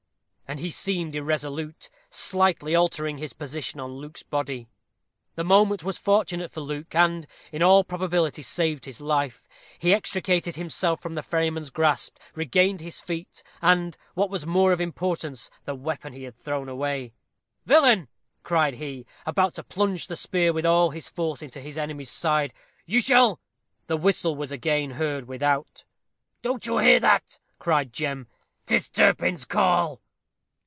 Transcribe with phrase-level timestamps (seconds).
[0.51, 4.67] And he seemed irresolute, slightly altering his position on Luke's body.
[5.35, 9.47] The moment was fortunate for Luke, and, in all probability, saved his life.
[9.79, 14.73] He extricated himself from the ferryman's grasp, regained his feet, and, what was of more
[14.73, 17.13] importance, the weapon he had thrown away.
[17.65, 18.09] "Villain!"
[18.43, 22.51] cried he, about to plunge the spear with all his force into his enemy's side,
[22.85, 23.39] "you shall"
[23.87, 25.85] The whistle was again heard without.
[26.41, 28.27] "Don't you hear that?" cried Jem:
[28.65, 30.01] "'Tis Turpin's call."